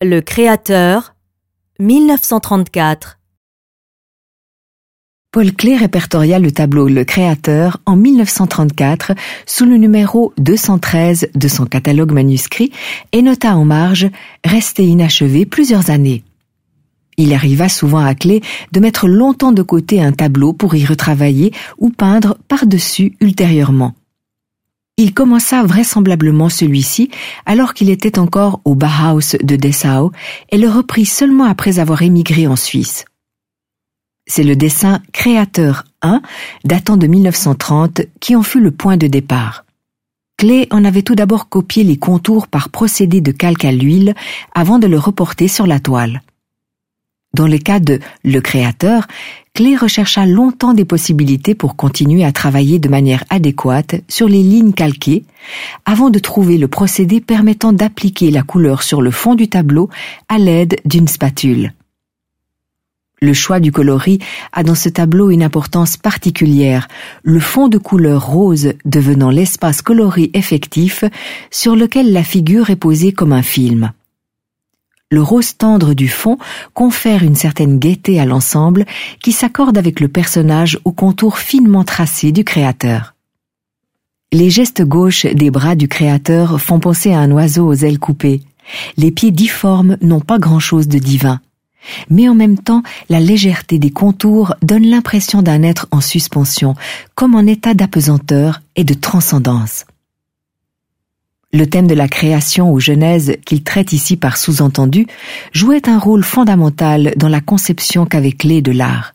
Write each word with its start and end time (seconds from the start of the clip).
Le 0.00 0.20
créateur, 0.20 1.16
1934. 1.80 3.18
Paul 5.32 5.52
Klee 5.52 5.76
répertoria 5.76 6.38
le 6.38 6.52
tableau 6.52 6.86
Le 6.86 7.02
Créateur 7.02 7.80
en 7.86 7.96
1934 7.96 9.14
sous 9.46 9.64
le 9.64 9.78
numéro 9.78 10.32
213 10.38 11.30
de 11.34 11.48
son 11.48 11.66
catalogue 11.66 12.12
manuscrit 12.12 12.70
et 13.10 13.22
nota 13.22 13.56
en 13.56 13.64
marge 13.64 14.08
Resté 14.44 14.84
inachevé 14.84 15.44
plusieurs 15.44 15.90
années. 15.90 16.22
Il 17.16 17.34
arriva 17.34 17.68
souvent 17.68 17.98
à 17.98 18.14
Clé 18.14 18.42
de 18.70 18.78
mettre 18.78 19.08
longtemps 19.08 19.50
de 19.50 19.62
côté 19.62 20.00
un 20.00 20.12
tableau 20.12 20.52
pour 20.52 20.76
y 20.76 20.84
retravailler 20.84 21.52
ou 21.78 21.90
peindre 21.90 22.38
par-dessus 22.46 23.16
ultérieurement. 23.20 23.96
Il 25.00 25.14
commença 25.14 25.62
vraisemblablement 25.62 26.50
celui-ci 26.50 27.10
alors 27.46 27.72
qu'il 27.72 27.88
était 27.88 28.18
encore 28.18 28.60
au 28.66 28.74
Bauhaus 28.74 29.34
de 29.42 29.56
Dessau 29.56 30.12
et 30.50 30.58
le 30.58 30.68
reprit 30.68 31.06
seulement 31.06 31.44
après 31.44 31.78
avoir 31.78 32.02
émigré 32.02 32.46
en 32.46 32.54
Suisse. 32.54 33.06
C'est 34.26 34.42
le 34.42 34.56
dessin 34.56 35.00
Créateur 35.14 35.84
1, 36.02 36.20
datant 36.66 36.98
de 36.98 37.06
1930, 37.06 38.02
qui 38.20 38.36
en 38.36 38.42
fut 38.42 38.60
le 38.60 38.72
point 38.72 38.98
de 38.98 39.06
départ. 39.06 39.64
Clé 40.36 40.68
en 40.70 40.84
avait 40.84 41.00
tout 41.00 41.14
d'abord 41.14 41.48
copié 41.48 41.82
les 41.82 41.96
contours 41.96 42.46
par 42.46 42.68
procédé 42.68 43.22
de 43.22 43.32
calque 43.32 43.64
à 43.64 43.72
l'huile 43.72 44.14
avant 44.54 44.78
de 44.78 44.86
le 44.86 44.98
reporter 44.98 45.48
sur 45.48 45.66
la 45.66 45.80
toile. 45.80 46.20
Dans 47.32 47.46
le 47.46 47.58
cas 47.58 47.78
de 47.78 48.00
Le 48.24 48.40
Créateur, 48.40 49.06
Clé 49.54 49.76
rechercha 49.76 50.26
longtemps 50.26 50.74
des 50.74 50.84
possibilités 50.84 51.54
pour 51.54 51.76
continuer 51.76 52.24
à 52.24 52.32
travailler 52.32 52.78
de 52.78 52.88
manière 52.88 53.24
adéquate 53.30 53.96
sur 54.08 54.28
les 54.28 54.42
lignes 54.42 54.72
calquées, 54.72 55.24
avant 55.84 56.10
de 56.10 56.18
trouver 56.18 56.56
le 56.56 56.68
procédé 56.68 57.20
permettant 57.20 57.72
d'appliquer 57.72 58.30
la 58.30 58.42
couleur 58.42 58.82
sur 58.82 59.02
le 59.02 59.10
fond 59.10 59.34
du 59.34 59.48
tableau 59.48 59.90
à 60.28 60.38
l'aide 60.38 60.80
d'une 60.84 61.08
spatule. 61.08 61.72
Le 63.22 63.34
choix 63.34 63.60
du 63.60 63.70
coloris 63.70 64.18
a 64.52 64.62
dans 64.62 64.74
ce 64.74 64.88
tableau 64.88 65.30
une 65.30 65.42
importance 65.42 65.96
particulière, 65.96 66.88
le 67.22 67.38
fond 67.38 67.68
de 67.68 67.76
couleur 67.76 68.26
rose 68.26 68.72
devenant 68.84 69.30
l'espace 69.30 69.82
coloré 69.82 70.30
effectif 70.32 71.04
sur 71.50 71.76
lequel 71.76 72.12
la 72.12 72.24
figure 72.24 72.70
est 72.70 72.76
posée 72.76 73.12
comme 73.12 73.32
un 73.32 73.42
film 73.42 73.92
le 75.10 75.22
rose 75.22 75.56
tendre 75.56 75.92
du 75.92 76.08
fond 76.08 76.38
confère 76.72 77.24
une 77.24 77.34
certaine 77.34 77.78
gaieté 77.78 78.20
à 78.20 78.24
l'ensemble 78.24 78.86
qui 79.22 79.32
s'accorde 79.32 79.76
avec 79.76 79.98
le 79.98 80.06
personnage 80.06 80.78
au 80.84 80.92
contour 80.92 81.38
finement 81.38 81.82
tracé 81.82 82.30
du 82.30 82.44
créateur. 82.44 83.14
Les 84.32 84.50
gestes 84.50 84.82
gauches 84.82 85.26
des 85.26 85.50
bras 85.50 85.74
du 85.74 85.88
créateur 85.88 86.60
font 86.60 86.78
penser 86.78 87.12
à 87.12 87.18
un 87.18 87.32
oiseau 87.32 87.66
aux 87.66 87.74
ailes 87.74 87.98
coupées. 87.98 88.42
Les 88.96 89.10
pieds 89.10 89.32
difformes 89.32 89.96
n'ont 90.00 90.20
pas 90.20 90.38
grand-chose 90.38 90.86
de 90.86 90.98
divin. 90.98 91.40
Mais 92.08 92.28
en 92.28 92.36
même 92.36 92.58
temps, 92.58 92.84
la 93.08 93.18
légèreté 93.18 93.80
des 93.80 93.90
contours 93.90 94.54
donne 94.62 94.86
l'impression 94.86 95.42
d'un 95.42 95.64
être 95.64 95.88
en 95.90 96.00
suspension, 96.00 96.76
comme 97.16 97.34
en 97.34 97.46
état 97.46 97.74
d'apesanteur 97.74 98.60
et 98.76 98.84
de 98.84 98.94
transcendance. 98.94 99.86
Le 101.52 101.66
thème 101.66 101.88
de 101.88 101.94
la 101.94 102.06
création 102.06 102.72
ou 102.72 102.78
genèse 102.78 103.36
qu'il 103.44 103.64
traite 103.64 103.92
ici 103.92 104.16
par 104.16 104.36
sous-entendu 104.36 105.06
jouait 105.52 105.88
un 105.88 105.98
rôle 105.98 106.22
fondamental 106.22 107.12
dans 107.16 107.28
la 107.28 107.40
conception 107.40 108.06
qu'avait 108.06 108.32
clé 108.32 108.62
de 108.62 108.70
l'art. 108.70 109.14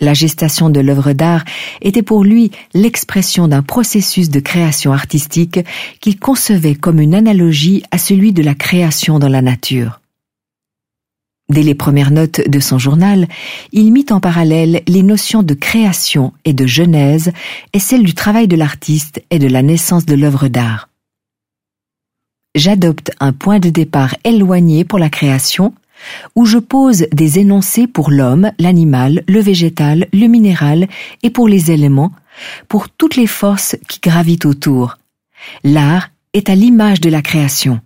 La 0.00 0.12
gestation 0.12 0.68
de 0.68 0.80
l'œuvre 0.80 1.14
d'art 1.14 1.44
était 1.80 2.02
pour 2.02 2.24
lui 2.24 2.52
l'expression 2.74 3.48
d'un 3.48 3.62
processus 3.62 4.28
de 4.28 4.38
création 4.38 4.92
artistique 4.92 5.60
qu'il 6.00 6.18
concevait 6.20 6.74
comme 6.74 7.00
une 7.00 7.14
analogie 7.14 7.82
à 7.90 7.96
celui 7.96 8.32
de 8.32 8.42
la 8.42 8.54
création 8.54 9.18
dans 9.18 9.28
la 9.28 9.42
nature. 9.42 10.00
Dès 11.48 11.62
les 11.62 11.74
premières 11.74 12.10
notes 12.10 12.42
de 12.46 12.60
son 12.60 12.78
journal, 12.78 13.26
il 13.72 13.90
mit 13.90 14.04
en 14.10 14.20
parallèle 14.20 14.82
les 14.86 15.02
notions 15.02 15.42
de 15.42 15.54
création 15.54 16.34
et 16.44 16.52
de 16.52 16.66
genèse 16.66 17.32
et 17.72 17.78
celles 17.78 18.04
du 18.04 18.12
travail 18.12 18.46
de 18.46 18.56
l'artiste 18.56 19.24
et 19.30 19.38
de 19.38 19.48
la 19.48 19.62
naissance 19.62 20.04
de 20.04 20.14
l'œuvre 20.14 20.48
d'art 20.48 20.87
j'adopte 22.54 23.10
un 23.20 23.32
point 23.32 23.58
de 23.58 23.70
départ 23.70 24.14
éloigné 24.24 24.84
pour 24.84 24.98
la 24.98 25.10
création, 25.10 25.74
où 26.36 26.44
je 26.44 26.58
pose 26.58 27.06
des 27.12 27.38
énoncés 27.38 27.86
pour 27.86 28.10
l'homme, 28.10 28.52
l'animal, 28.58 29.24
le 29.26 29.40
végétal, 29.40 30.06
le 30.12 30.26
minéral 30.26 30.88
et 31.22 31.30
pour 31.30 31.48
les 31.48 31.70
éléments, 31.70 32.12
pour 32.68 32.88
toutes 32.88 33.16
les 33.16 33.26
forces 33.26 33.76
qui 33.88 34.00
gravitent 34.00 34.46
autour. 34.46 34.98
L'art 35.64 36.10
est 36.32 36.50
à 36.50 36.54
l'image 36.54 37.00
de 37.00 37.10
la 37.10 37.22
création. 37.22 37.80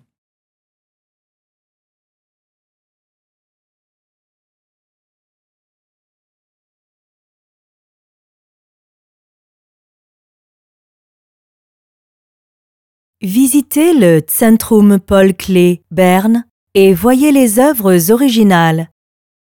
Visitez 13.22 13.94
le 13.94 14.20
Zentrum 14.28 14.98
Paul 14.98 15.32
Klee 15.34 15.80
Berne 15.92 16.44
et 16.74 16.92
voyez 16.92 17.30
les 17.30 17.60
œuvres 17.60 18.10
originales. 18.10 18.90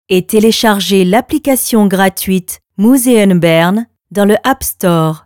Et 0.09 0.25
téléchargez 0.25 1.05
l'application 1.05 1.89
gratuite 1.89 2.61
Museum 2.79 3.41
Bern 3.41 3.87
dans 4.13 4.27
le 4.27 4.37
App 4.45 4.63
Store. 4.63 5.24